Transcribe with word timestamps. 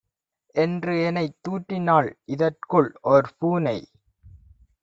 என்றுஎனைத் 0.55 1.35
தூற்றினாள். 1.41 2.09
இதற்குள் 2.25 2.89
ஓர்பூனை 3.03 3.77